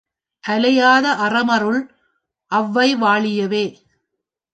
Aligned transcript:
அலையாத 0.43 1.07
அறமருள் 1.19 1.81
ஒளவைவா 2.51 3.13
ழியவே! 3.23 3.65